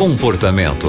Comportamento. 0.00 0.88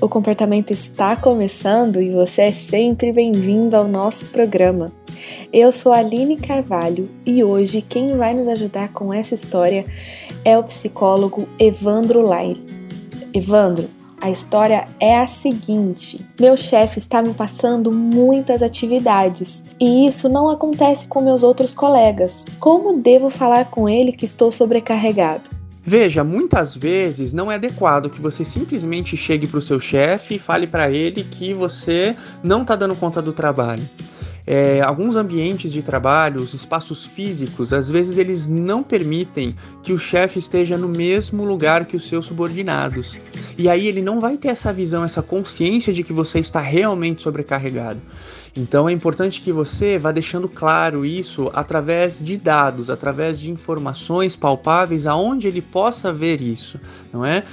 O 0.00 0.08
comportamento 0.08 0.72
está 0.72 1.14
começando 1.14 2.02
e 2.02 2.10
você 2.10 2.42
é 2.42 2.52
sempre 2.52 3.12
bem-vindo 3.12 3.76
ao 3.76 3.86
nosso 3.86 4.24
programa. 4.24 4.90
Eu 5.52 5.70
sou 5.70 5.92
a 5.92 5.98
Aline 5.98 6.36
Carvalho 6.36 7.08
e 7.24 7.44
hoje 7.44 7.80
quem 7.80 8.16
vai 8.16 8.34
nos 8.34 8.48
ajudar 8.48 8.88
com 8.88 9.14
essa 9.14 9.36
história 9.36 9.86
é 10.44 10.58
o 10.58 10.64
psicólogo 10.64 11.48
Evandro 11.60 12.22
Laire. 12.22 12.60
Evandro, 13.32 13.88
a 14.20 14.28
história 14.28 14.88
é 14.98 15.16
a 15.16 15.28
seguinte: 15.28 16.26
meu 16.40 16.56
chefe 16.56 16.98
está 16.98 17.22
me 17.22 17.34
passando 17.34 17.92
muitas 17.92 18.62
atividades 18.62 19.62
e 19.78 20.08
isso 20.08 20.28
não 20.28 20.48
acontece 20.48 21.06
com 21.06 21.20
meus 21.20 21.44
outros 21.44 21.72
colegas. 21.72 22.44
Como 22.58 22.98
devo 22.98 23.30
falar 23.30 23.66
com 23.66 23.88
ele 23.88 24.10
que 24.10 24.24
estou 24.24 24.50
sobrecarregado? 24.50 25.61
Veja, 25.84 26.22
muitas 26.22 26.76
vezes 26.76 27.32
não 27.32 27.50
é 27.50 27.56
adequado 27.56 28.08
que 28.08 28.20
você 28.20 28.44
simplesmente 28.44 29.16
chegue 29.16 29.48
para 29.48 29.58
o 29.58 29.62
seu 29.62 29.80
chefe 29.80 30.36
e 30.36 30.38
fale 30.38 30.66
para 30.66 30.88
ele 30.88 31.24
que 31.24 31.52
você 31.52 32.14
não 32.42 32.62
está 32.62 32.76
dando 32.76 32.94
conta 32.94 33.20
do 33.20 33.32
trabalho. 33.32 33.82
É, 34.46 34.80
alguns 34.80 35.16
ambientes 35.16 35.72
de 35.72 35.82
trabalho, 35.82 36.40
os 36.40 36.52
espaços 36.52 37.06
físicos, 37.06 37.72
às 37.72 37.88
vezes 37.88 38.18
eles 38.18 38.46
não 38.46 38.82
permitem 38.82 39.54
que 39.82 39.92
o 39.92 39.98
chefe 39.98 40.38
esteja 40.38 40.76
no 40.76 40.88
mesmo 40.88 41.44
lugar 41.44 41.84
que 41.86 41.96
os 41.96 42.08
seus 42.08 42.26
subordinados. 42.26 43.16
E 43.56 43.68
aí 43.68 43.86
ele 43.86 44.02
não 44.02 44.18
vai 44.18 44.36
ter 44.36 44.48
essa 44.48 44.72
visão, 44.72 45.04
essa 45.04 45.22
consciência 45.22 45.92
de 45.92 46.02
que 46.02 46.12
você 46.12 46.40
está 46.40 46.60
realmente 46.60 47.22
sobrecarregado. 47.22 48.00
Então 48.54 48.88
é 48.88 48.92
importante 48.92 49.40
que 49.40 49.50
você 49.50 49.96
vá 49.96 50.12
deixando 50.12 50.48
claro 50.48 51.06
isso 51.06 51.50
através 51.54 52.18
de 52.18 52.36
dados, 52.36 52.90
através 52.90 53.40
de 53.40 53.50
informações 53.50 54.36
palpáveis 54.36 55.06
aonde 55.06 55.48
ele 55.48 55.62
possa 55.62 56.12
ver 56.12 56.40
isso, 56.40 56.78
não 57.12 57.24
é? 57.24 57.44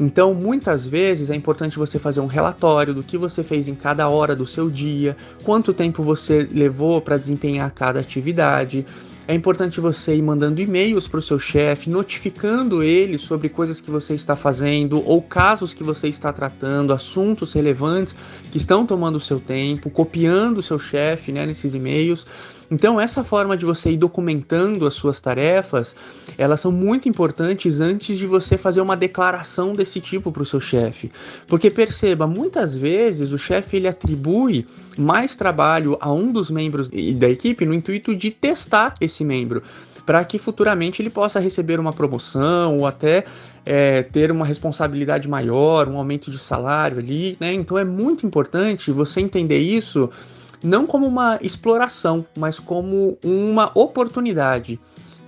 Então, 0.00 0.32
muitas 0.32 0.86
vezes 0.86 1.30
é 1.30 1.34
importante 1.34 1.78
você 1.78 1.98
fazer 1.98 2.20
um 2.20 2.26
relatório 2.26 2.94
do 2.94 3.02
que 3.02 3.18
você 3.18 3.42
fez 3.42 3.66
em 3.66 3.74
cada 3.74 4.08
hora 4.08 4.36
do 4.36 4.46
seu 4.46 4.70
dia, 4.70 5.16
quanto 5.42 5.74
tempo 5.74 6.02
você 6.02 6.48
levou 6.52 7.00
para 7.00 7.18
desempenhar 7.18 7.70
cada 7.72 8.00
atividade. 8.00 8.86
É 9.26 9.34
importante 9.34 9.78
você 9.78 10.16
ir 10.16 10.22
mandando 10.22 10.58
e-mails 10.58 11.06
para 11.06 11.18
o 11.18 11.22
seu 11.22 11.38
chefe, 11.38 11.90
notificando 11.90 12.82
ele 12.82 13.18
sobre 13.18 13.50
coisas 13.50 13.78
que 13.78 13.90
você 13.90 14.14
está 14.14 14.34
fazendo 14.34 15.06
ou 15.06 15.20
casos 15.20 15.74
que 15.74 15.84
você 15.84 16.08
está 16.08 16.32
tratando, 16.32 16.94
assuntos 16.94 17.52
relevantes 17.52 18.16
que 18.50 18.56
estão 18.56 18.86
tomando 18.86 19.16
o 19.16 19.20
seu 19.20 19.38
tempo, 19.38 19.90
copiando 19.90 20.58
o 20.58 20.62
seu 20.62 20.78
chefe 20.78 21.30
né, 21.30 21.44
nesses 21.44 21.74
e-mails. 21.74 22.26
Então, 22.70 23.00
essa 23.00 23.24
forma 23.24 23.56
de 23.56 23.64
você 23.64 23.92
ir 23.92 23.96
documentando 23.96 24.86
as 24.86 24.94
suas 24.94 25.20
tarefas, 25.20 25.96
elas 26.36 26.60
são 26.60 26.70
muito 26.70 27.08
importantes 27.08 27.80
antes 27.80 28.18
de 28.18 28.26
você 28.26 28.58
fazer 28.58 28.80
uma 28.80 28.96
declaração 28.96 29.72
desse 29.72 30.00
tipo 30.00 30.30
para 30.30 30.42
o 30.42 30.46
seu 30.46 30.60
chefe. 30.60 31.10
Porque 31.46 31.70
perceba, 31.70 32.26
muitas 32.26 32.74
vezes 32.74 33.32
o 33.32 33.38
chefe 33.38 33.78
ele 33.78 33.88
atribui 33.88 34.66
mais 34.98 35.34
trabalho 35.34 35.96
a 36.00 36.12
um 36.12 36.30
dos 36.30 36.50
membros 36.50 36.90
da 36.90 37.28
equipe 37.28 37.64
no 37.64 37.72
intuito 37.72 38.14
de 38.14 38.30
testar 38.30 38.94
esse 39.00 39.24
membro 39.24 39.62
para 40.04 40.24
que 40.24 40.38
futuramente 40.38 41.02
ele 41.02 41.10
possa 41.10 41.38
receber 41.38 41.78
uma 41.78 41.92
promoção 41.92 42.78
ou 42.78 42.86
até 42.86 43.24
é, 43.66 44.02
ter 44.02 44.32
uma 44.32 44.46
responsabilidade 44.46 45.28
maior, 45.28 45.86
um 45.86 45.98
aumento 45.98 46.30
de 46.30 46.38
salário 46.38 46.98
ali, 46.98 47.36
né? 47.38 47.52
Então 47.52 47.76
é 47.76 47.84
muito 47.84 48.24
importante 48.24 48.90
você 48.90 49.20
entender 49.20 49.58
isso 49.58 50.08
não 50.62 50.86
como 50.86 51.06
uma 51.06 51.38
exploração, 51.42 52.24
mas 52.36 52.58
como 52.58 53.18
uma 53.22 53.70
oportunidade. 53.74 54.78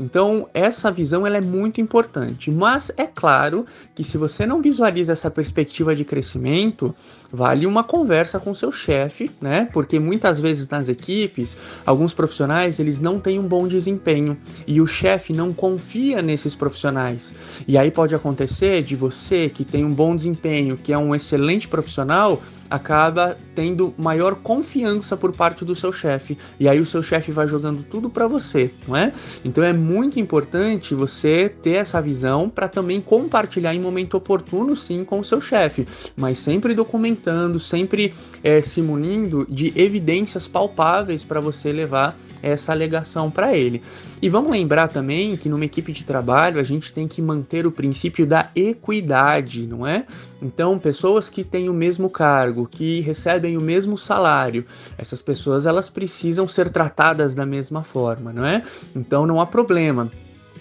Então, 0.00 0.48
essa 0.54 0.90
visão 0.90 1.26
ela 1.26 1.36
é 1.36 1.42
muito 1.42 1.78
importante, 1.78 2.50
mas 2.50 2.90
é 2.96 3.06
claro 3.06 3.66
que 3.94 4.02
se 4.02 4.16
você 4.16 4.46
não 4.46 4.62
visualiza 4.62 5.12
essa 5.12 5.30
perspectiva 5.30 5.94
de 5.94 6.06
crescimento, 6.06 6.94
vale 7.30 7.66
uma 7.66 7.84
conversa 7.84 8.40
com 8.40 8.54
seu 8.54 8.72
chefe, 8.72 9.30
né? 9.38 9.68
Porque 9.70 10.00
muitas 10.00 10.40
vezes 10.40 10.66
nas 10.70 10.88
equipes, 10.88 11.54
alguns 11.84 12.14
profissionais, 12.14 12.80
eles 12.80 12.98
não 12.98 13.20
têm 13.20 13.38
um 13.38 13.46
bom 13.46 13.68
desempenho 13.68 14.38
e 14.66 14.80
o 14.80 14.86
chefe 14.86 15.34
não 15.34 15.52
confia 15.52 16.22
nesses 16.22 16.54
profissionais. 16.54 17.34
E 17.68 17.76
aí 17.76 17.90
pode 17.90 18.14
acontecer 18.14 18.82
de 18.82 18.96
você 18.96 19.50
que 19.50 19.66
tem 19.66 19.84
um 19.84 19.92
bom 19.92 20.16
desempenho, 20.16 20.78
que 20.78 20.94
é 20.94 20.98
um 20.98 21.14
excelente 21.14 21.68
profissional, 21.68 22.40
acaba 22.70 23.36
tendo 23.54 23.92
maior 23.98 24.36
confiança 24.36 25.16
por 25.16 25.32
parte 25.32 25.64
do 25.64 25.74
seu 25.74 25.92
chefe. 25.92 26.38
E 26.58 26.68
aí 26.68 26.78
o 26.78 26.86
seu 26.86 27.02
chefe 27.02 27.32
vai 27.32 27.48
jogando 27.48 27.82
tudo 27.82 28.08
para 28.08 28.26
você, 28.28 28.70
não 28.86 28.96
é? 28.96 29.12
Então 29.44 29.64
é 29.64 29.72
muito 29.72 30.20
importante 30.20 30.94
você 30.94 31.48
ter 31.48 31.72
essa 31.72 32.00
visão 32.00 32.48
para 32.48 32.68
também 32.68 33.00
compartilhar 33.00 33.74
em 33.74 33.80
momento 33.80 34.16
oportuno, 34.16 34.76
sim, 34.76 35.04
com 35.04 35.18
o 35.18 35.24
seu 35.24 35.40
chefe, 35.40 35.86
mas 36.16 36.38
sempre 36.38 36.74
documentando, 36.74 37.58
sempre 37.58 38.14
é, 38.42 38.60
se 38.60 38.80
munindo 38.80 39.46
de 39.48 39.72
evidências 39.74 40.46
palpáveis 40.46 41.24
para 41.24 41.40
você 41.40 41.72
levar 41.72 42.16
essa 42.42 42.72
alegação 42.72 43.30
para 43.30 43.56
ele. 43.56 43.82
E 44.22 44.28
vamos 44.28 44.50
lembrar 44.50 44.88
também 44.88 45.36
que 45.36 45.48
numa 45.48 45.64
equipe 45.64 45.92
de 45.92 46.04
trabalho 46.04 46.60
a 46.60 46.62
gente 46.62 46.92
tem 46.92 47.08
que 47.08 47.22
manter 47.22 47.66
o 47.66 47.72
princípio 47.72 48.26
da 48.26 48.50
equidade, 48.54 49.66
não 49.66 49.86
é? 49.86 50.04
Então, 50.42 50.78
pessoas 50.78 51.28
que 51.28 51.44
têm 51.44 51.68
o 51.68 51.74
mesmo 51.74 52.08
cargo, 52.08 52.59
que 52.66 53.00
recebem 53.00 53.56
o 53.56 53.60
mesmo 53.60 53.96
salário, 53.96 54.64
essas 54.96 55.22
pessoas 55.22 55.66
elas 55.66 55.88
precisam 55.88 56.46
ser 56.48 56.70
tratadas 56.70 57.34
da 57.34 57.46
mesma 57.46 57.82
forma, 57.82 58.32
não 58.32 58.44
é? 58.44 58.62
Então 58.94 59.26
não 59.26 59.40
há 59.40 59.46
problema 59.46 60.10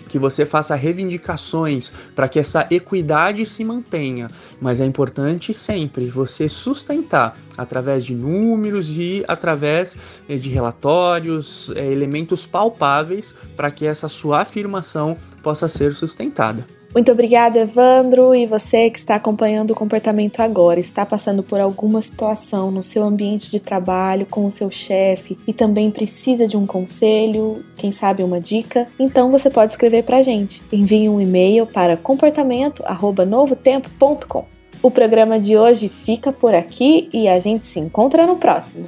que 0.10 0.20
você 0.20 0.46
faça 0.46 0.76
reivindicações 0.76 1.94
para 2.16 2.28
que 2.28 2.40
essa 2.40 2.68
equidade 2.70 3.46
se 3.46 3.64
mantenha, 3.64 4.28
mas 4.60 4.82
é 4.82 4.86
importante 4.86 5.54
sempre 5.54 6.08
você 6.08 6.50
sustentar 6.50 7.38
através 7.58 8.04
de 8.04 8.16
números 8.16 8.90
e 8.90 9.24
através 9.28 9.96
eh, 10.28 10.36
de 10.36 10.50
relatórios, 10.50 11.72
eh, 11.76 11.92
elementos 11.92 12.46
palpáveis 12.46 13.34
para 13.56 13.70
que 13.70 13.86
essa 13.86 14.10
sua 14.10 14.42
afirmação 14.42 15.16
possa 15.44 15.68
ser 15.68 15.94
sustentada. 15.94 16.79
Muito 16.94 17.12
obrigada, 17.12 17.60
Evandro. 17.60 18.34
E 18.34 18.48
você 18.48 18.90
que 18.90 18.98
está 18.98 19.16
acompanhando 19.16 19.72
o 19.72 19.76
comportamento 19.76 20.40
agora, 20.40 20.80
está 20.80 21.06
passando 21.06 21.44
por 21.44 21.60
alguma 21.60 22.02
situação 22.02 22.72
no 22.72 22.82
seu 22.82 23.04
ambiente 23.04 23.52
de 23.52 23.60
trabalho, 23.60 24.26
com 24.26 24.46
o 24.46 24.52
seu 24.52 24.72
chefe 24.72 25.38
e 25.48 25.54
também 25.54 25.92
precisa 25.92 26.48
de 26.48 26.58
um 26.58 26.66
conselho, 26.66 27.64
quem 27.76 27.92
sabe 27.92 28.24
uma 28.24 28.42
dica, 28.42 28.88
então 29.00 29.30
você 29.30 29.48
pode 29.50 29.72
escrever 29.72 30.04
para 30.04 30.18
a 30.18 30.22
gente. 30.22 30.64
Envie 30.72 31.10
um 31.10 31.20
e-mail 31.22 31.68
para 31.68 31.96
comportamento@novotempo.com. 31.96 34.46
O 34.82 34.90
programa 34.90 35.38
de 35.40 35.58
hoje 35.58 35.90
fica 35.90 36.32
por 36.32 36.56
aqui 36.56 37.10
e 37.14 37.28
a 37.28 37.38
gente 37.40 37.68
se 37.68 37.80
encontra 37.80 38.26
no 38.26 38.38
próximo. 38.38 38.88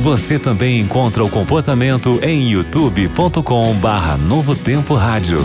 Você 0.00 0.38
também 0.38 0.80
encontra 0.80 1.22
o 1.24 1.30
comportamento 1.30 2.18
em 2.22 2.50
youtube.com/novotempo 2.50 4.94
rádio. 4.94 5.38